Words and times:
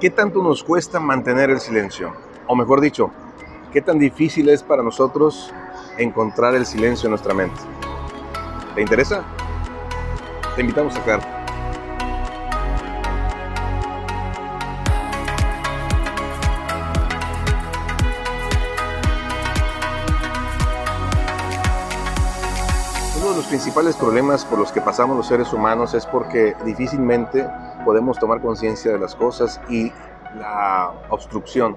¿Qué 0.00 0.10
tanto 0.10 0.42
nos 0.42 0.62
cuesta 0.62 1.00
mantener 1.00 1.48
el 1.48 1.58
silencio? 1.58 2.12
O 2.46 2.54
mejor 2.54 2.82
dicho, 2.82 3.10
¿qué 3.72 3.80
tan 3.80 3.98
difícil 3.98 4.50
es 4.50 4.62
para 4.62 4.82
nosotros 4.82 5.54
encontrar 5.96 6.54
el 6.54 6.66
silencio 6.66 7.06
en 7.06 7.12
nuestra 7.12 7.32
mente? 7.32 7.58
¿Te 8.74 8.82
interesa? 8.82 9.24
Te 10.54 10.60
invitamos 10.60 10.94
a 10.96 11.02
quedar. 11.02 11.35
Los 23.36 23.46
principales 23.48 23.96
problemas 23.96 24.46
por 24.46 24.58
los 24.58 24.72
que 24.72 24.80
pasamos 24.80 25.14
los 25.14 25.28
seres 25.28 25.52
humanos 25.52 25.92
es 25.92 26.06
porque 26.06 26.56
difícilmente 26.64 27.46
podemos 27.84 28.18
tomar 28.18 28.40
conciencia 28.40 28.90
de 28.90 28.98
las 28.98 29.14
cosas 29.14 29.60
y 29.68 29.92
la 30.38 30.90
obstrucción 31.10 31.76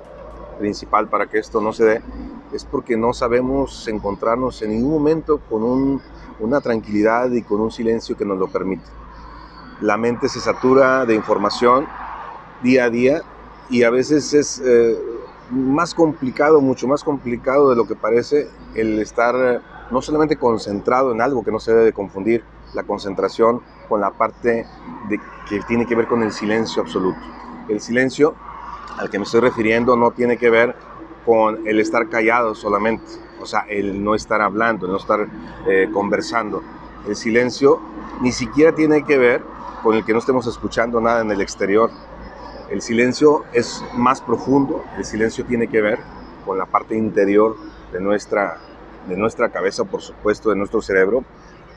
principal 0.57 1.09
para 1.09 1.27
que 1.27 1.37
esto 1.37 1.59
no 1.59 1.73
se 1.73 1.83
dé 1.83 2.01
es 2.53 2.63
porque 2.63 2.95
no 2.95 3.13
sabemos 3.13 3.89
encontrarnos 3.89 4.61
en 4.61 4.69
ningún 4.69 4.93
momento 4.93 5.41
con 5.49 6.01
una 6.39 6.61
tranquilidad 6.61 7.29
y 7.31 7.41
con 7.41 7.59
un 7.59 7.71
silencio 7.71 8.15
que 8.15 8.23
nos 8.23 8.37
lo 8.37 8.47
permite. 8.47 8.85
La 9.81 9.97
mente 9.97 10.29
se 10.29 10.39
satura 10.39 11.05
de 11.05 11.15
información 11.15 11.87
día 12.63 12.85
a 12.85 12.89
día 12.89 13.21
y 13.69 13.83
a 13.83 13.89
veces 13.89 14.33
es 14.33 14.61
eh, 14.63 14.97
más 15.51 15.93
complicado, 15.93 16.61
mucho 16.61 16.87
más 16.87 17.03
complicado 17.03 17.69
de 17.69 17.75
lo 17.75 17.85
que 17.85 17.95
parece 17.95 18.47
el 18.75 18.97
estar 18.99 19.61
no 19.91 20.01
solamente 20.01 20.37
concentrado 20.37 21.11
en 21.11 21.21
algo 21.21 21.43
que 21.43 21.51
no 21.51 21.59
se 21.59 21.71
debe 21.71 21.85
de 21.85 21.93
confundir, 21.93 22.43
la 22.73 22.83
concentración 22.83 23.61
con 23.87 24.01
la 24.01 24.11
parte 24.11 24.65
de, 25.09 25.19
que 25.47 25.59
tiene 25.61 25.85
que 25.85 25.95
ver 25.95 26.07
con 26.07 26.21
el 26.21 26.31
silencio 26.31 26.81
absoluto. 26.81 27.19
El 27.67 27.81
silencio 27.81 28.35
al 28.97 29.09
que 29.09 29.17
me 29.17 29.23
estoy 29.23 29.41
refiriendo 29.41 29.95
no 29.95 30.11
tiene 30.11 30.37
que 30.37 30.49
ver 30.49 30.75
con 31.25 31.67
el 31.67 31.79
estar 31.79 32.09
callado 32.09 32.55
solamente, 32.55 33.05
o 33.41 33.45
sea, 33.45 33.61
el 33.69 34.03
no 34.03 34.15
estar 34.15 34.41
hablando, 34.41 34.85
el 34.85 34.91
no 34.91 34.97
estar 34.97 35.27
eh, 35.67 35.89
conversando. 35.93 36.61
El 37.07 37.15
silencio 37.15 37.79
ni 38.21 38.31
siquiera 38.31 38.73
tiene 38.73 39.03
que 39.03 39.17
ver 39.17 39.43
con 39.83 39.95
el 39.95 40.03
que 40.03 40.13
no 40.13 40.19
estemos 40.19 40.45
escuchando 40.47 40.99
nada 40.99 41.21
en 41.21 41.31
el 41.31 41.41
exterior. 41.41 41.89
El 42.69 42.81
silencio 42.81 43.45
es 43.53 43.83
más 43.95 44.21
profundo, 44.21 44.83
el 44.97 45.05
silencio 45.05 45.45
tiene 45.45 45.67
que 45.67 45.81
ver 45.81 45.99
con 46.45 46.57
la 46.57 46.65
parte 46.65 46.95
interior 46.95 47.55
de 47.91 47.99
nuestra, 47.99 48.59
de 49.09 49.17
nuestra 49.17 49.49
cabeza, 49.49 49.83
por 49.83 50.01
supuesto, 50.01 50.49
de 50.49 50.55
nuestro 50.55 50.81
cerebro, 50.81 51.23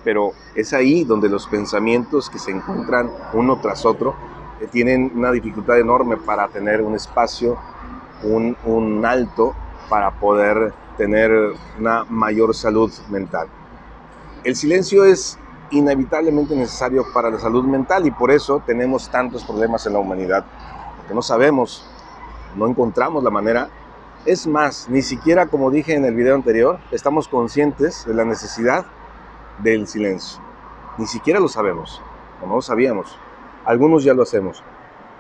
pero 0.05 0.33
es 0.55 0.73
ahí 0.73 1.05
donde 1.05 1.29
los 1.29 1.47
pensamientos 1.47 2.29
que 2.29 2.39
se 2.39 2.51
encuentran 2.51 3.11
uno 3.33 3.61
tras 3.61 3.85
otro 3.85 4.15
eh, 4.61 4.69
tienen 4.71 5.11
una 5.15 5.31
dificultad 5.33 5.79
enorme 5.79 6.17
para 6.17 6.49
tener 6.49 6.83
un 6.83 6.95
espacio, 6.95 7.59
un, 8.23 8.57
un 8.65 9.05
alto 9.05 9.55
para 9.89 10.11
poder 10.13 10.73
tener 10.97 11.31
una 11.79 12.05
mayor 12.05 12.55
salud 12.55 12.93
mental. 13.11 13.49
El 14.45 14.57
silencio 14.57 15.05
es 15.05 15.39
inevitablemente 15.71 16.55
necesario 16.55 17.05
para 17.15 17.31
la 17.31 17.39
salud 17.39 17.65
mental 17.65 18.07
y 18.07 18.11
por 18.11 18.31
eso 18.31 18.63
tenemos 18.67 19.09
tantos 19.09 19.45
problemas 19.45 19.87
en 19.87 19.95
la 19.95 19.99
humanidad, 19.99 20.45
porque 20.97 21.15
no 21.15 21.23
sabemos, 21.23 21.89
no 22.57 22.67
encontramos 22.69 23.25
la 23.25 23.31
manera. 23.31 23.69
Es 24.25 24.47
más, 24.47 24.89
ni 24.89 25.03
siquiera 25.03 25.47
como 25.47 25.73
dije 25.73 25.95
en 25.95 26.05
el 26.05 26.15
video 26.15 26.37
anterior, 26.37 26.79
estamos 26.93 27.27
conscientes 27.27 28.07
de 28.07 28.15
la 28.15 28.25
necesidad 28.25 28.87
del 29.59 29.89
silencio. 29.89 30.41
Ni 30.97 31.07
siquiera 31.07 31.41
lo 31.41 31.49
sabemos, 31.49 32.01
o 32.41 32.47
no 32.47 32.55
lo 32.55 32.63
sabíamos. 32.63 33.19
Algunos 33.65 34.05
ya 34.05 34.15
lo 34.15 34.23
hacemos. 34.23 34.63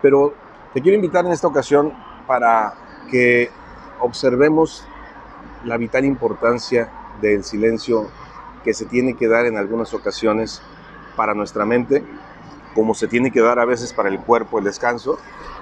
Pero 0.02 0.34
te 0.72 0.80
quiero 0.80 0.94
invitar 0.94 1.26
en 1.26 1.32
esta 1.32 1.48
ocasión 1.48 1.92
para 2.28 2.74
que 3.10 3.50
observemos 3.98 4.86
la 5.64 5.78
vital 5.78 6.04
importancia 6.04 6.88
del 7.20 7.42
silencio 7.42 8.08
que 8.62 8.72
se 8.72 8.86
tiene 8.86 9.16
que 9.16 9.26
dar 9.26 9.46
en 9.46 9.56
algunas 9.56 9.94
ocasiones 9.94 10.62
para 11.16 11.34
nuestra 11.34 11.64
mente, 11.64 12.04
como 12.72 12.94
se 12.94 13.08
tiene 13.08 13.32
que 13.32 13.40
dar 13.40 13.58
a 13.58 13.64
veces 13.64 13.92
para 13.92 14.10
el 14.10 14.20
cuerpo 14.20 14.60
el 14.60 14.64
descanso, 14.64 15.18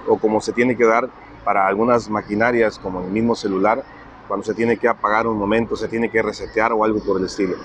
o 0.06 0.18
como 0.18 0.42
se 0.42 0.52
tiene 0.52 0.76
que 0.76 0.84
dar 0.84 1.08
para 1.44 1.66
algunas 1.66 2.08
maquinarias 2.08 2.78
como 2.78 3.00
el 3.00 3.10
mismo 3.10 3.34
celular, 3.34 3.82
cuando 4.28 4.44
se 4.44 4.54
tiene 4.54 4.76
que 4.76 4.88
apagar 4.88 5.26
un 5.26 5.36
momento, 5.36 5.76
se 5.76 5.88
tiene 5.88 6.10
que 6.10 6.22
resetear 6.22 6.72
o 6.72 6.84
algo 6.84 7.00
por 7.00 7.18
el 7.18 7.26
estilo. 7.26 7.56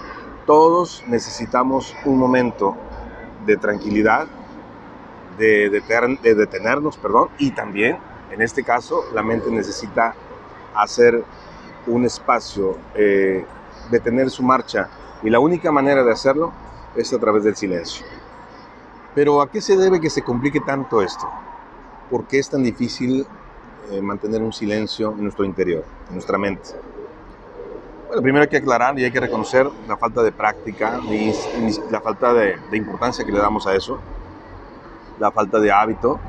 Todos 0.45 1.03
necesitamos 1.07 1.95
un 2.05 2.17
momento 2.17 2.75
de 3.45 3.57
tranquilidad, 3.57 4.27
de, 5.37 5.69
detenernos, 5.69 6.97
perdón, 6.97 7.29
y 7.37 7.51
también, 7.51 7.97
en 8.31 8.41
este 8.41 8.63
caso, 8.63 9.03
la 9.13 9.21
mente 9.21 9.51
necesita 9.51 10.15
hacer 10.73 11.23
un 11.87 12.05
espacio, 12.05 12.77
eh, 12.95 13.45
detener 13.91 14.29
su 14.29 14.43
marcha, 14.43 14.89
y 15.21 15.29
la 15.29 15.39
única 15.39 15.71
manera 15.71 16.03
de 16.03 16.11
hacerlo 16.11 16.51
es 16.95 17.13
a 17.13 17.19
través 17.19 17.43
del 17.43 17.55
silencio. 17.55 18.05
Pero 19.13 19.41
¿a 19.41 19.49
qué 19.49 19.61
se 19.61 19.77
debe 19.77 20.01
que 20.01 20.09
se 20.09 20.23
complique 20.23 20.59
tanto 20.59 21.01
esto? 21.01 21.29
¿Por 22.09 22.25
qué 22.25 22.39
es 22.39 22.49
tan 22.49 22.63
difícil 22.63 23.25
eh, 23.91 24.01
mantener 24.01 24.41
un 24.41 24.53
silencio 24.53 25.11
en 25.11 25.23
nuestro 25.23 25.45
interior, 25.45 25.83
en 26.07 26.13
nuestra 26.15 26.37
mente? 26.37 26.69
Bueno, 28.07 28.21
primero 28.21 28.43
hay 28.43 28.49
que 28.49 28.57
aclarar 28.57 28.97
y 28.99 29.03
hay 29.03 29.11
que 29.11 29.19
reconocer 29.19 29.67
la 29.87 29.97
falta 29.97 30.21
de 30.23 30.31
práctica 30.31 31.01
la 31.91 32.01
falta 32.01 32.33
de, 32.33 32.55
importancia 32.73 33.25
que 33.25 33.31
le 33.31 33.39
damos 33.39 33.65
a 33.67 33.75
eso, 33.75 33.99
la 35.19 35.31
falta 35.31 35.59
de 35.59 35.71
hábito, 35.71 36.19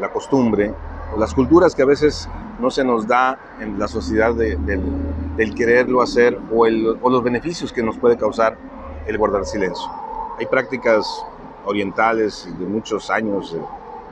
la, 0.00 0.08
costumbre, 0.10 0.72
las 1.18 1.34
culturas 1.34 1.74
que 1.74 1.82
a 1.82 1.86
veces 1.86 2.28
no 2.58 2.70
se 2.70 2.82
nos 2.82 3.06
da 3.06 3.38
en 3.60 3.78
la 3.78 3.88
sociedad 3.88 4.34
del, 4.34 5.54
quererlo 5.54 6.00
hacer 6.00 6.38
o, 6.52 6.66
los 6.66 7.22
beneficios 7.22 7.72
que 7.72 7.82
nos 7.82 7.98
puede 7.98 8.16
causar 8.16 8.56
el 9.06 9.18
guardar 9.18 9.44
silencio. 9.44 9.88
Hay 10.38 10.46
prácticas 10.46 11.06
orientales 11.66 12.48
de 12.58 12.66
muchos 12.66 13.10
años 13.10 13.56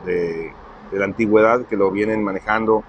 de, 0.05 0.13
de 0.13 0.53
la 0.99 1.05
antigüedad 1.05 1.65
que 1.67 1.77
lo 1.77 1.91
vienen 1.91 2.23
manejando 2.23 2.85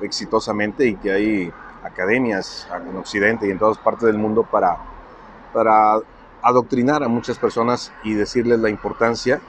exitosamente 0.00 0.86
y 0.86 0.96
que 0.96 1.12
hay 1.12 1.52
academias 1.82 2.68
en 2.88 2.96
Occidente 2.96 3.46
y 3.46 3.50
en 3.50 3.58
todas 3.58 3.78
partes 3.78 4.04
del 4.04 4.18
mundo 4.18 4.42
para, 4.42 4.78
para 5.52 5.98
adoctrinar 6.42 7.02
a 7.02 7.08
muchas 7.08 7.38
personas 7.38 7.92
y 8.04 8.14
decirles 8.14 8.60
la 8.60 8.68
importancia 8.68 9.40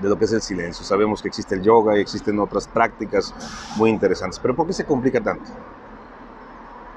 de 0.00 0.08
lo 0.08 0.18
que 0.18 0.24
es 0.24 0.32
el 0.32 0.42
silencio. 0.42 0.84
Sabemos 0.84 1.22
que 1.22 1.28
existe 1.28 1.54
el 1.54 1.62
yoga 1.62 1.96
y 1.96 2.00
existen 2.00 2.38
otras 2.38 2.66
prácticas 2.66 3.34
muy 3.76 3.90
interesantes, 3.90 4.38
pero 4.38 4.54
¿por 4.54 4.66
qué 4.66 4.72
se 4.72 4.84
complica 4.84 5.20
tanto? 5.20 5.50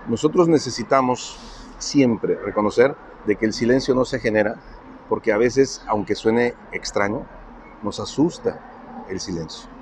Nosotros 0.07 0.47
necesitamos 0.47 1.37
siempre 1.77 2.35
reconocer 2.35 2.95
de 3.25 3.35
que 3.35 3.45
el 3.45 3.53
silencio 3.53 3.95
no 3.95 4.05
se 4.05 4.19
genera 4.19 4.55
porque 5.09 5.31
a 5.31 5.37
veces, 5.37 5.83
aunque 5.87 6.15
suene 6.15 6.53
extraño, 6.71 7.25
nos 7.81 7.99
asusta 7.99 8.59
el 9.09 9.19
silencio. 9.19 9.72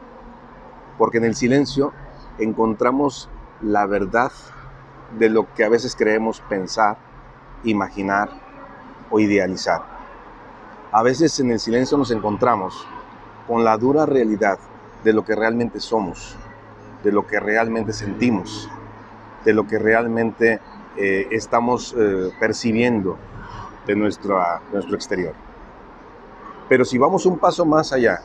Porque 0.98 1.18
en 1.18 1.26
el 1.26 1.36
silencio 1.36 1.94
encontramos 2.38 3.30
la 3.62 3.86
verdad 3.86 4.32
de 5.18 5.30
lo 5.30 5.54
que 5.54 5.64
a 5.64 5.70
veces 5.70 5.96
creemos 5.96 6.42
pensar, 6.42 6.98
imaginar 7.64 8.30
o 9.10 9.20
idealizar. 9.20 9.82
A 10.92 11.04
veces 11.04 11.40
en 11.40 11.52
el 11.52 11.60
silencio 11.60 11.98
nos 11.98 12.12
encontramos 12.12 12.86
con 13.48 13.64
la 13.64 13.78
dura 13.78 14.06
realidad 14.06 14.60
de 15.04 15.14
lo 15.14 15.26
que 15.26 15.36
realmente 15.36 15.80
somos, 15.80 16.36
de 17.04 17.12
lo 17.12 17.26
que 17.28 17.40
realmente 17.40 17.94
sentimos, 17.94 18.70
de 19.44 19.54
lo 19.54 19.68
que 19.68 19.80
realmente 19.80 20.60
eh, 20.98 21.28
estamos 21.32 21.96
eh, 21.98 22.32
percibiendo 22.40 23.18
de, 23.86 23.96
nuestro 23.96 24.40
exterior. 24.94 25.34
Pero 26.70 26.86
si 26.86 26.98
vamos 26.98 27.26
un 27.26 27.38
paso 27.38 27.66
más 27.66 27.92
allá, 27.92 28.22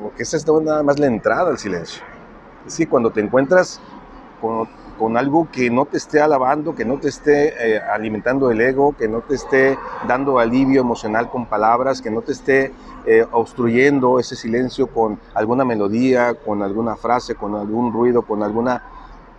porque 0.00 0.22
esa 0.22 0.36
es 0.36 0.46
nada 0.46 0.82
más 0.82 0.98
la 0.98 1.06
entrada 1.06 1.50
al 1.50 1.58
silencio. 1.58 2.02
Es 2.60 2.72
decir, 2.72 2.88
cuando 2.88 3.10
te 3.10 3.20
encuentras 3.20 3.80
con 4.40 4.68
con 4.98 5.16
algo 5.16 5.48
que 5.50 5.70
no 5.70 5.86
te 5.86 5.96
esté 5.96 6.20
alabando, 6.20 6.74
que 6.74 6.84
no 6.84 6.98
te 6.98 7.08
esté 7.08 7.76
eh, 7.76 7.80
alimentando 7.80 8.50
el 8.50 8.60
ego, 8.60 8.94
que 8.96 9.08
no 9.08 9.20
te 9.20 9.34
esté 9.34 9.78
dando 10.06 10.38
alivio 10.38 10.80
emocional 10.80 11.30
con 11.30 11.46
palabras, 11.46 12.00
que 12.00 12.10
no 12.10 12.22
te 12.22 12.32
esté 12.32 12.72
eh, 13.06 13.26
obstruyendo 13.32 14.18
ese 14.20 14.36
silencio 14.36 14.86
con 14.86 15.18
alguna 15.34 15.64
melodía, 15.64 16.34
con 16.34 16.62
alguna 16.62 16.96
frase, 16.96 17.34
con 17.34 17.54
algún 17.56 17.92
ruido, 17.92 18.22
con 18.22 18.42
alguna, 18.42 18.82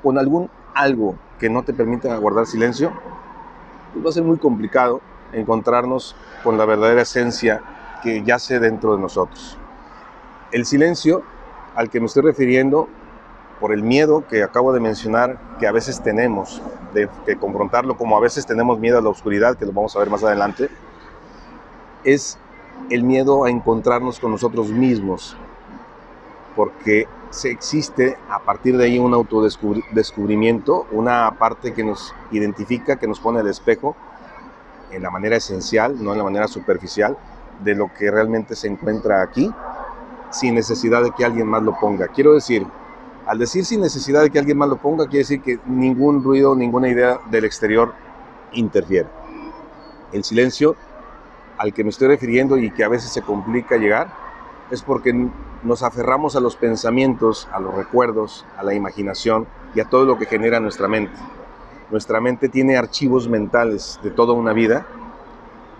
con 0.03 0.17
algún 0.17 0.49
algo 0.73 1.15
que 1.39 1.49
no 1.49 1.63
te 1.63 1.73
permita 1.73 2.15
guardar 2.17 2.45
silencio, 2.45 2.91
pues 3.93 4.05
va 4.05 4.09
a 4.09 4.13
ser 4.13 4.23
muy 4.23 4.37
complicado 4.37 4.99
encontrarnos 5.31 6.15
con 6.43 6.57
la 6.57 6.65
verdadera 6.65 7.01
esencia 7.01 7.61
que 8.03 8.23
yace 8.23 8.59
dentro 8.59 8.95
de 8.95 9.01
nosotros. 9.01 9.57
El 10.55 10.65
silencio 10.65 11.21
al 11.75 11.89
que 11.89 11.99
me 11.99 12.05
estoy 12.05 12.23
refiriendo 12.23 12.87
por 13.59 13.73
el 13.73 13.83
miedo 13.83 14.23
que 14.25 14.41
acabo 14.41 14.71
de 14.71 14.79
mencionar, 14.79 15.37
que 15.59 15.67
a 15.67 15.73
veces 15.73 16.01
tenemos 16.01 16.61
de, 16.93 17.09
confrontarlo, 17.35 17.97
como 17.97 18.15
a 18.15 18.21
veces 18.21 18.45
tenemos 18.45 18.79
miedo 18.79 18.97
a 18.97 19.01
la 19.01 19.09
oscuridad, 19.09 19.57
que 19.57 19.65
lo 19.65 19.73
vamos 19.73 19.93
a 19.97 19.99
ver 19.99 20.09
más 20.09 20.23
adelante, 20.23 20.69
es 22.05 22.37
el 22.89 23.03
miedo 23.03 23.43
a 23.43 23.49
encontrarnos 23.49 24.17
con 24.21 24.31
nosotros 24.31 24.69
mismos. 24.69 25.35
porque 26.55 27.05
se 27.31 27.51
existe 27.51 28.17
a 28.29 28.39
partir 28.39 28.77
de 28.77 28.85
ahí 28.85 28.97
un 28.97 29.13
autodescubrimiento, 29.13 30.87
una 30.93 31.35
parte 31.37 31.73
que 31.73 31.83
nos 31.83 32.15
identifica, 32.31 32.95
que 32.95 33.09
nos 33.09 33.19
pone 33.19 33.41
al 33.41 33.47
espejo 33.49 33.93
en 34.89 35.03
la 35.03 35.11
manera 35.11 35.35
esencial, 35.35 36.01
no 36.01 36.13
en 36.13 36.19
la 36.19 36.23
manera 36.23 36.47
superficial, 36.47 37.17
de 37.61 37.75
lo 37.75 37.93
que 37.93 38.09
realmente 38.09 38.55
se 38.55 38.69
encuentra 38.69 39.21
aquí, 39.21 39.53
sin 40.35 40.55
necesidad 40.55 41.03
de 41.03 41.11
que 41.11 41.25
alguien 41.25 41.47
más 41.47 41.63
lo 41.63 41.77
ponga. 41.79 42.07
Quiero 42.07 42.33
decir, 42.33 42.65
al 43.25 43.39
decir 43.39 43.65
sin 43.65 43.81
necesidad 43.81 44.21
de 44.21 44.29
que 44.29 44.39
alguien 44.39 44.57
más 44.57 44.69
lo 44.69 44.77
ponga, 44.77 45.05
quiere 45.05 45.19
decir 45.19 45.41
que 45.41 45.59
ningún 45.65 46.23
ruido, 46.23 46.55
ninguna 46.55 46.89
idea 46.89 47.19
del 47.31 47.45
exterior 47.45 47.93
interfiere. 48.53 49.09
El 50.11 50.23
silencio 50.23 50.75
al 51.57 51.73
que 51.73 51.83
me 51.83 51.89
estoy 51.89 52.09
refiriendo 52.09 52.57
y 52.57 52.71
que 52.71 52.83
a 52.83 52.89
veces 52.89 53.11
se 53.11 53.21
complica 53.21 53.77
llegar 53.77 54.09
es 54.71 54.81
porque 54.81 55.13
nos 55.63 55.83
aferramos 55.83 56.35
a 56.35 56.39
los 56.39 56.55
pensamientos, 56.55 57.47
a 57.51 57.59
los 57.59 57.73
recuerdos, 57.73 58.45
a 58.57 58.63
la 58.63 58.73
imaginación 58.73 59.47
y 59.73 59.79
a 59.79 59.85
todo 59.85 60.05
lo 60.05 60.17
que 60.17 60.25
genera 60.25 60.59
nuestra 60.59 60.87
mente. 60.87 61.17
Nuestra 61.91 62.19
mente 62.19 62.49
tiene 62.49 62.77
archivos 62.77 63.29
mentales 63.29 63.99
de 64.03 64.11
toda 64.11 64.33
una 64.33 64.53
vida 64.53 64.85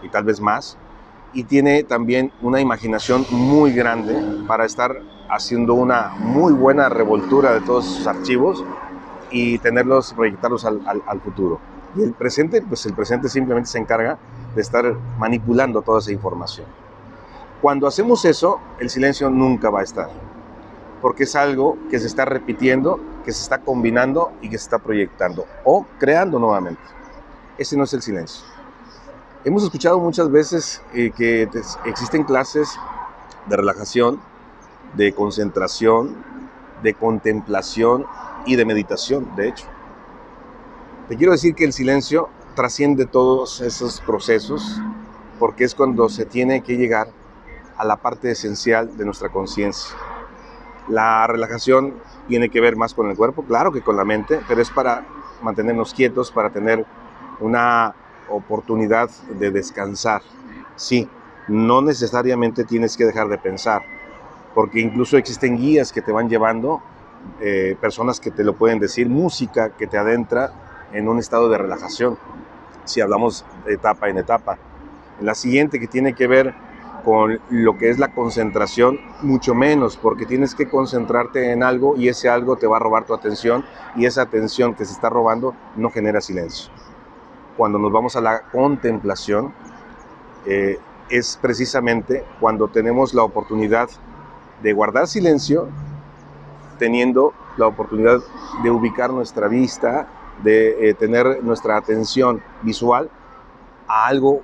y 0.01 0.09
tal 0.09 0.23
vez 0.23 0.39
más, 0.39 0.77
y 1.35 1.43
tiene 1.43 1.83
también 1.83 2.31
una 2.41 2.61
imaginación 2.61 3.25
muy 3.29 3.73
grande 3.73 4.15
para 4.47 4.65
estar 4.65 5.01
haciendo 5.29 5.73
una 5.73 6.13
muy 6.17 6.53
buena 6.53 6.87
revoltura 6.87 7.53
de 7.53 7.61
todos 7.61 7.85
esos 7.85 8.07
archivos 8.07 8.63
y 9.29 9.59
tenerlos, 9.59 10.13
proyectarlos 10.13 10.63
al, 10.63 10.81
al 10.85 11.21
futuro. 11.21 11.59
Y 11.95 12.03
el 12.03 12.13
presente, 12.13 12.61
pues 12.61 12.85
el 12.85 12.93
presente 12.93 13.27
simplemente 13.27 13.69
se 13.69 13.79
encarga 13.79 14.17
de 14.55 14.61
estar 14.61 14.95
manipulando 15.19 15.81
toda 15.81 15.99
esa 15.99 16.13
información. 16.13 16.65
Cuando 17.61 17.85
hacemos 17.85 18.23
eso, 18.23 18.59
el 18.79 18.89
silencio 18.89 19.29
nunca 19.29 19.69
va 19.69 19.81
a 19.81 19.83
estar, 19.83 20.09
porque 21.01 21.23
es 21.23 21.35
algo 21.35 21.77
que 21.89 21.99
se 21.99 22.07
está 22.07 22.23
repitiendo, 22.23 22.99
que 23.25 23.33
se 23.33 23.41
está 23.41 23.59
combinando 23.59 24.31
y 24.41 24.49
que 24.49 24.57
se 24.57 24.63
está 24.63 24.79
proyectando 24.79 25.45
o 25.65 25.85
creando 25.99 26.39
nuevamente. 26.39 26.81
Ese 27.57 27.75
no 27.75 27.83
es 27.83 27.93
el 27.93 28.01
silencio. 28.01 28.54
Hemos 29.45 29.61
escuchado 29.63 29.99
muchas 29.99 30.31
veces 30.31 30.81
eh, 30.95 31.11
que 31.15 31.47
existen 31.85 32.23
clases 32.23 32.79
de 33.45 33.55
relajación, 33.55 34.19
de 34.95 35.13
concentración, 35.13 36.15
de 36.81 36.95
contemplación 36.95 38.07
y 38.47 38.55
de 38.55 38.65
meditación, 38.65 39.35
de 39.35 39.49
hecho. 39.49 39.67
Te 41.07 41.15
quiero 41.15 41.31
decir 41.31 41.53
que 41.53 41.63
el 41.63 41.73
silencio 41.73 42.27
trasciende 42.55 43.05
todos 43.05 43.61
esos 43.61 44.01
procesos 44.01 44.81
porque 45.37 45.63
es 45.63 45.75
cuando 45.75 46.09
se 46.09 46.25
tiene 46.25 46.63
que 46.63 46.75
llegar 46.75 47.09
a 47.77 47.85
la 47.85 47.97
parte 47.97 48.31
esencial 48.31 48.97
de 48.97 49.05
nuestra 49.05 49.29
conciencia. 49.29 49.95
La 50.87 51.27
relajación 51.27 51.93
tiene 52.27 52.49
que 52.49 52.61
ver 52.61 52.77
más 52.77 52.95
con 52.95 53.11
el 53.11 53.15
cuerpo, 53.15 53.43
claro 53.43 53.71
que 53.71 53.83
con 53.83 53.95
la 53.95 54.05
mente, 54.05 54.41
pero 54.47 54.59
es 54.59 54.71
para 54.71 55.05
mantenernos 55.43 55.93
quietos, 55.93 56.31
para 56.31 56.49
tener 56.49 56.83
una 57.39 57.93
oportunidad 58.29 59.09
de 59.39 59.51
descansar. 59.51 60.21
Sí, 60.75 61.09
no 61.47 61.81
necesariamente 61.81 62.63
tienes 62.63 62.97
que 62.97 63.05
dejar 63.05 63.27
de 63.27 63.37
pensar, 63.37 63.83
porque 64.53 64.79
incluso 64.79 65.17
existen 65.17 65.57
guías 65.57 65.91
que 65.91 66.01
te 66.01 66.11
van 66.11 66.29
llevando, 66.29 66.81
eh, 67.39 67.77
personas 67.79 68.19
que 68.19 68.31
te 68.31 68.43
lo 68.43 68.55
pueden 68.55 68.79
decir, 68.79 69.09
música 69.09 69.69
que 69.69 69.87
te 69.87 69.97
adentra 69.97 70.51
en 70.93 71.07
un 71.07 71.19
estado 71.19 71.49
de 71.49 71.57
relajación, 71.57 72.17
si 72.83 73.01
hablamos 73.01 73.45
etapa 73.67 74.09
en 74.09 74.17
etapa. 74.17 74.57
La 75.21 75.35
siguiente 75.35 75.79
que 75.79 75.87
tiene 75.87 76.13
que 76.13 76.27
ver 76.27 76.55
con 77.03 77.39
lo 77.49 77.77
que 77.77 77.89
es 77.91 77.99
la 77.99 78.13
concentración, 78.13 78.99
mucho 79.21 79.53
menos, 79.53 79.95
porque 79.95 80.25
tienes 80.25 80.55
que 80.55 80.67
concentrarte 80.67 81.51
en 81.51 81.61
algo 81.61 81.95
y 81.95 82.07
ese 82.07 82.29
algo 82.29 82.55
te 82.55 82.65
va 82.65 82.77
a 82.77 82.79
robar 82.79 83.05
tu 83.05 83.13
atención 83.13 83.63
y 83.95 84.05
esa 84.05 84.23
atención 84.23 84.73
que 84.73 84.85
se 84.85 84.93
está 84.93 85.09
robando 85.09 85.55
no 85.75 85.91
genera 85.91 86.19
silencio 86.19 86.71
cuando 87.57 87.79
nos 87.79 87.91
vamos 87.91 88.15
a 88.15 88.21
la 88.21 88.41
contemplación, 88.51 89.53
eh, 90.45 90.77
es 91.09 91.37
precisamente 91.41 92.23
cuando 92.39 92.67
tenemos 92.67 93.13
la 93.13 93.23
oportunidad 93.23 93.89
de 94.61 94.73
guardar 94.73 95.07
silencio, 95.07 95.67
teniendo 96.79 97.33
la 97.57 97.67
oportunidad 97.67 98.19
de 98.63 98.71
ubicar 98.71 99.11
nuestra 99.11 99.47
vista, 99.47 100.07
de 100.43 100.89
eh, 100.89 100.93
tener 100.93 101.43
nuestra 101.43 101.77
atención 101.77 102.41
visual 102.61 103.09
a 103.87 104.07
algo 104.07 104.41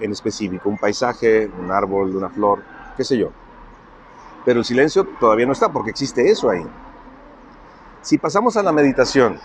en 0.00 0.12
específico, 0.12 0.68
un 0.68 0.78
paisaje, 0.78 1.50
un 1.60 1.70
árbol, 1.70 2.16
una 2.16 2.30
flor, 2.30 2.62
qué 2.96 3.04
sé 3.04 3.18
yo. 3.18 3.30
Pero 4.44 4.60
el 4.60 4.64
silencio 4.64 5.04
todavía 5.18 5.46
no 5.46 5.52
está 5.52 5.70
porque 5.70 5.90
existe 5.90 6.30
eso 6.30 6.48
ahí. 6.48 6.64
Si 8.00 8.16
pasamos 8.16 8.56
a 8.56 8.62
la 8.62 8.72
meditación, 8.72 9.38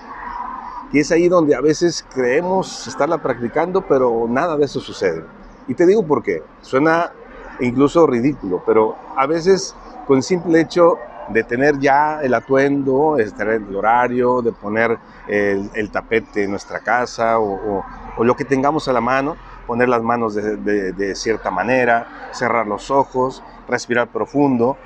y 0.92 1.00
es 1.00 1.12
ahí 1.12 1.28
donde 1.28 1.56
a 1.56 1.62
veces 1.62 2.06
creemos 2.14 2.88
estarla 2.88 3.18
practicando, 3.18 3.82
pero 3.82 4.28
nada 4.30 4.56
de 4.56 4.66
eso 4.66 4.80
sucede. 4.80 5.24
Y 5.68 5.74
te 5.74 5.86
digo 5.86 6.06
por 6.06 6.22
qué. 6.22 6.44
Suena 6.62 7.12
incluso 7.60 8.06
ridículo, 8.06 8.64
pero 8.66 8.96
a 9.16 9.26
veces 9.26 9.76
con 10.08 10.22
simple 10.22 10.62
hecho 10.62 10.98
de 11.30 11.44
tener 11.44 11.80
ya 11.80 12.22
el 12.22 12.34
atuendo, 12.34 13.18
el 13.18 13.76
horario, 13.76 14.42
de 14.42 14.52
poner 14.52 14.98
el, 15.28 15.90
tapete 15.92 16.44
en 16.44 16.52
nuestra 16.52 16.80
casa 16.82 17.40
o, 17.40 17.84
lo 18.20 18.36
que 18.36 18.46
tengamos 18.46 18.88
a 18.88 18.94
la 18.94 19.02
mano, 19.02 19.36
poner 19.66 19.90
las 19.90 20.04
manos 20.04 20.36
de 20.36 21.16
cierta 21.16 21.50
manera, 21.50 22.30
cerrar 22.32 22.68
los 22.68 22.92
ojos, 22.92 23.44
respirar 23.68 24.08
profundo 24.10 24.78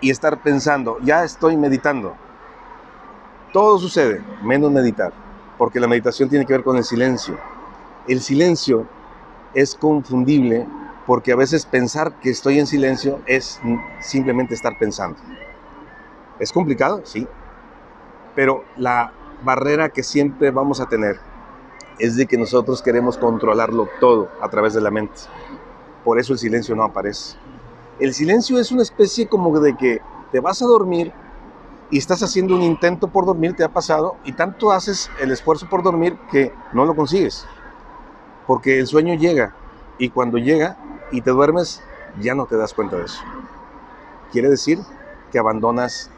y 0.00 0.10
estar 0.10 0.42
pensando, 0.42 0.98
ya 1.00 1.24
estoy 1.24 1.56
meditando. 1.56 2.14
Todo 3.52 3.78
sucede, 3.78 4.22
menos 4.42 4.70
meditar 4.70 5.27
porque 5.58 5.80
la 5.80 5.88
meditación 5.88 6.28
tiene 6.28 6.46
que 6.46 6.54
ver 6.54 6.62
con 6.62 6.76
el 6.76 6.84
silencio. 6.84 7.36
El 8.06 8.22
silencio 8.22 8.86
es 9.52 9.74
confundible 9.74 10.66
porque 11.06 11.32
a 11.32 11.36
veces 11.36 11.66
pensar 11.66 12.12
que 12.20 12.30
estoy 12.30 12.58
en 12.58 12.66
silencio 12.66 13.20
es 13.26 13.60
simplemente 14.00 14.54
estar 14.54 14.78
pensando. 14.78 15.18
¿Es 16.38 16.52
complicado? 16.52 17.02
Sí. 17.04 17.26
Pero 18.34 18.64
la 18.76 19.12
barrera 19.42 19.88
que 19.88 20.02
siempre 20.02 20.50
vamos 20.50 20.80
a 20.80 20.86
tener 20.88 21.18
es 21.98 22.16
de 22.16 22.26
que 22.26 22.38
nosotros 22.38 22.82
queremos 22.82 23.18
controlarlo 23.18 23.88
todo 24.00 24.28
a 24.40 24.48
través 24.48 24.74
de 24.74 24.80
la 24.80 24.90
mente. 24.90 25.22
Por 26.04 26.20
eso 26.20 26.32
el 26.32 26.38
silencio 26.38 26.76
no 26.76 26.84
aparece. 26.84 27.36
El 27.98 28.14
silencio 28.14 28.58
es 28.60 28.70
una 28.70 28.82
especie 28.82 29.26
como 29.26 29.58
de 29.58 29.76
que 29.76 30.00
te 30.30 30.38
vas 30.38 30.62
a 30.62 30.66
dormir 30.66 31.12
y 31.90 31.98
estás 31.98 32.22
haciendo 32.22 32.54
un 32.54 32.62
intento 32.62 33.08
por 33.08 33.24
dormir, 33.24 33.54
te 33.54 33.64
ha 33.64 33.68
pasado, 33.68 34.16
y 34.24 34.32
tanto 34.32 34.72
haces 34.72 35.10
el 35.20 35.30
esfuerzo 35.30 35.68
por 35.68 35.82
dormir 35.82 36.18
que 36.30 36.52
no 36.72 36.84
lo 36.84 36.94
consigues. 36.94 37.46
Porque 38.46 38.78
el 38.78 38.86
sueño 38.86 39.14
llega, 39.14 39.54
y 39.98 40.10
cuando 40.10 40.38
llega 40.38 40.76
y 41.10 41.22
te 41.22 41.30
duermes, 41.30 41.82
ya 42.20 42.34
no 42.34 42.46
te 42.46 42.56
das 42.56 42.74
cuenta 42.74 42.96
de 42.96 43.04
eso. 43.04 43.22
Quiere 44.32 44.48
decir 44.48 44.78
que 45.32 45.38
abandonas 45.38 46.10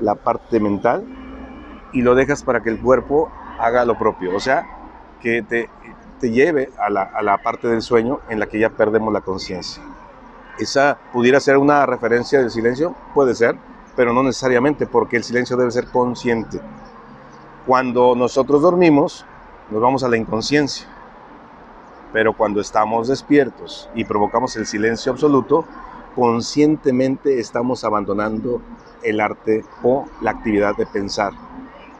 la 0.00 0.14
parte 0.14 0.60
mental 0.60 1.04
y 1.92 2.02
lo 2.02 2.14
dejas 2.14 2.42
para 2.42 2.62
que 2.62 2.70
el 2.70 2.80
cuerpo 2.80 3.30
haga 3.58 3.84
lo 3.84 3.98
propio. 3.98 4.34
O 4.36 4.40
sea, 4.40 4.66
que 5.20 5.42
te, 5.42 5.68
te 6.20 6.30
lleve 6.30 6.70
a 6.78 6.90
la, 6.90 7.02
a 7.02 7.22
la 7.22 7.38
parte 7.38 7.68
del 7.68 7.82
sueño 7.82 8.20
en 8.28 8.40
la 8.40 8.46
que 8.46 8.58
ya 8.58 8.70
perdemos 8.70 9.12
la 9.12 9.20
conciencia. 9.20 9.82
¿Esa 10.58 10.98
pudiera 11.12 11.40
ser 11.40 11.56
una 11.56 11.86
referencia 11.86 12.40
del 12.40 12.50
silencio? 12.50 12.94
Puede 13.14 13.34
ser, 13.34 13.56
pero 13.98 14.12
no 14.12 14.22
necesariamente, 14.22 14.86
porque 14.86 15.16
el 15.16 15.24
silencio 15.24 15.56
debe 15.56 15.72
ser 15.72 15.88
consciente. 15.88 16.60
Cuando 17.66 18.14
nosotros 18.14 18.62
dormimos, 18.62 19.26
nos 19.72 19.82
vamos 19.82 20.04
a 20.04 20.08
la 20.08 20.16
inconsciencia, 20.16 20.86
pero 22.12 22.32
cuando 22.32 22.60
estamos 22.60 23.08
despiertos 23.08 23.90
y 23.96 24.04
provocamos 24.04 24.54
el 24.54 24.66
silencio 24.66 25.10
absoluto, 25.10 25.64
conscientemente 26.14 27.40
estamos 27.40 27.82
abandonando 27.82 28.62
el 29.02 29.18
arte 29.18 29.64
o 29.82 30.04
la 30.20 30.30
actividad 30.30 30.76
de 30.76 30.86
pensar. 30.86 31.32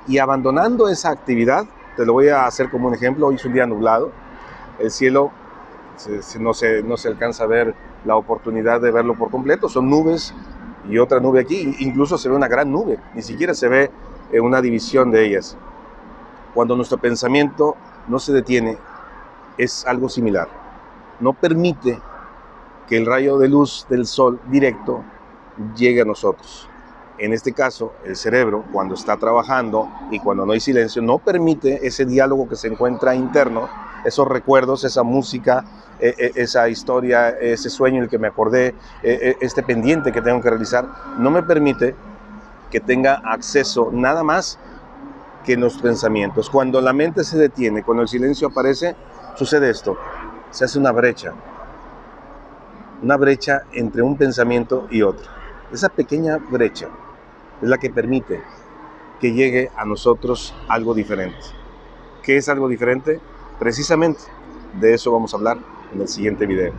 Y 0.07 0.19
abandonando 0.19 0.88
esa 0.88 1.11
actividad, 1.11 1.67
te 1.97 2.07
lo 2.07 2.12
voy 2.12 2.28
a 2.28 2.47
hacer 2.47 2.71
como 2.71 2.87
un 2.87 2.95
ejemplo, 2.95 3.26
hoy 3.26 3.35
es 3.35 3.45
un 3.45 3.55
día 3.55 3.67
nublado, 3.67 4.12
el 4.78 4.93
cielo 4.93 5.33
no 6.38 6.55
se, 6.55 6.85
no 6.85 6.97
se 6.97 7.09
alcanza 7.09 7.43
a 7.43 7.49
ver 7.49 7.75
la 8.05 8.14
oportunidad 8.14 8.81
de 8.81 8.93
verlo 8.93 9.17
por 9.17 9.33
completo, 9.33 9.69
son 9.69 9.90
nubes 9.90 10.33
y 10.88 10.99
otra 10.99 11.21
nube 11.21 11.40
aquí, 11.40 11.76
incluso 11.80 12.16
se 12.18 12.28
ve 12.28 12.35
una 12.35 12.49
gran 12.49 12.71
nube, 12.71 12.99
ni 13.14 13.23
siquiera 13.23 13.54
se 13.54 13.68
ve 13.68 13.90
eh, 14.33 14.40
una 14.40 14.61
división 14.61 15.11
de 15.11 15.26
ellas. 15.26 15.57
Cuando 16.54 16.76
nuestro 16.76 16.99
pensamiento 16.99 17.76
no 18.09 18.18
se 18.18 18.33
detiene, 18.33 18.78
es 19.59 19.87
algo 19.87 20.09
similar. 20.09 20.49
No 21.21 21.33
permite 21.33 21.99
que 22.88 22.97
el 22.97 23.07
rayo 23.07 23.38
de 23.38 23.49
luz 23.49 23.87
del 23.88 24.07
sol 24.07 24.40
directo 24.49 25.02
llegue 25.76 26.02
a 26.02 26.04
nosotros. 26.04 26.68
En 27.18 27.33
este 27.33 27.52
caso, 27.52 27.92
el 28.04 28.16
cerebro, 28.16 28.64
cuando 28.73 28.95
está 28.95 29.16
trabajando 29.16 29.88
y 30.11 30.21
cuando 30.21 30.47
no 30.47 30.52
hay 30.52 30.61
silencio, 30.61 31.02
no 31.02 31.18
permite 31.18 31.87
ese 31.87 32.07
diálogo 32.07 32.49
que 32.49 32.54
se 32.54 32.68
encuentra 32.68 33.14
interno, 33.14 33.68
esos 34.09 34.27
recuerdos, 34.27 34.85
esa 34.85 35.03
música, 35.03 35.65
e, 36.00 36.15
e, 36.19 36.43
esa 36.43 36.69
historia, 36.69 37.31
ese 37.31 37.71
sueño 37.71 38.03
el 38.03 38.09
que 38.09 38.19
me 38.19 38.29
acordé, 38.29 38.75
e, 39.03 39.37
este 39.41 39.62
pendiente 39.62 40.12
que 40.12 40.23
tengo 40.23 40.41
que 40.41 40.50
realizar, 40.50 40.88
no 41.19 41.31
me 41.31 41.43
permite 41.43 41.95
que 42.71 42.81
tenga 42.81 43.21
acceso 43.25 43.91
nada 43.93 44.23
más 44.23 44.59
que 45.45 45.57
los 45.57 45.79
pensamientos. 45.79 46.50
Cuando 46.50 46.81
la 46.81 46.93
mente 46.93 47.25
se 47.25 47.38
detiene, 47.38 47.83
cuando 47.83 48.03
el 48.03 48.09
silencio 48.09 48.49
aparece, 48.49 48.97
sucede 49.37 49.71
esto, 49.71 49.97
se 50.50 50.65
hace 50.65 50.79
una 50.79 50.93
brecha, 50.93 51.33
una 53.03 53.17
brecha 53.17 53.62
entre 53.73 54.03
un 54.03 54.17
pensamiento 54.17 54.87
y 54.91 55.03
otro. 55.03 55.27
Esa 55.73 55.88
pequeña 55.88 56.38
brecha 56.38 56.88
es 57.62 57.69
la 57.69 57.79
que 57.79 57.91
permite 57.91 58.43
que 59.21 59.33
llegue 59.33 59.71
a 59.77 59.85
nosotros 59.85 60.55
algo 60.69 60.95
diferente. 60.95 61.38
¿Qué 62.23 62.37
es 62.37 62.49
algo 62.49 62.69
diferente? 62.69 63.21
Precisamente 63.59 64.21
de 64.81 64.95
eso 64.95 65.11
vamos 65.12 65.35
a 65.35 65.37
hablar 65.37 65.59
en 65.93 66.00
el 66.00 66.09
siguiente 66.09 66.47
video. 66.47 66.73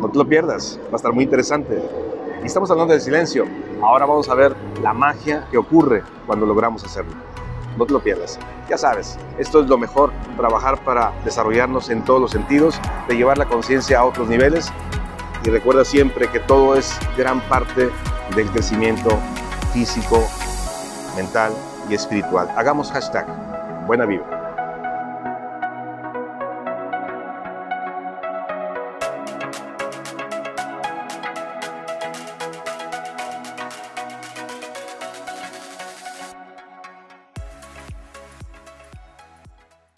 No 0.00 0.08
te 0.08 0.18
lo 0.18 0.26
pierdas, 0.26 0.80
va 0.86 0.94
a 0.94 0.96
estar 0.96 1.12
muy 1.12 1.24
interesante. 1.24 1.80
Y 2.42 2.46
estamos 2.46 2.70
hablando 2.70 2.92
del 2.92 3.00
silencio. 3.00 3.46
Ahora 3.80 4.06
vamos 4.06 4.28
a 4.28 4.34
ver 4.34 4.54
la 4.82 4.92
magia 4.92 5.46
que 5.50 5.58
ocurre 5.58 6.02
cuando 6.26 6.44
logramos 6.46 6.84
hacerlo. 6.84 7.12
No 7.78 7.86
te 7.86 7.92
lo 7.92 8.00
pierdas. 8.00 8.38
Ya 8.68 8.78
sabes, 8.78 9.18
esto 9.38 9.60
es 9.60 9.68
lo 9.68 9.78
mejor, 9.78 10.12
trabajar 10.36 10.82
para 10.84 11.12
desarrollarnos 11.24 11.90
en 11.90 12.04
todos 12.04 12.20
los 12.20 12.30
sentidos, 12.30 12.80
de 13.08 13.16
llevar 13.16 13.38
la 13.38 13.46
conciencia 13.46 14.00
a 14.00 14.04
otros 14.04 14.28
niveles. 14.28 14.72
Y 15.44 15.50
recuerda 15.50 15.84
siempre 15.84 16.28
que 16.28 16.40
todo 16.40 16.74
es 16.74 16.98
gran 17.16 17.40
parte 17.48 17.90
del 18.34 18.50
crecimiento 18.50 19.18
físico, 19.72 20.22
mental 21.16 21.52
y 21.88 21.94
espiritual. 21.94 22.48
Hagamos 22.56 22.90
hashtag 22.90 23.26
Buena 23.86 24.06
Vibra. 24.06 24.33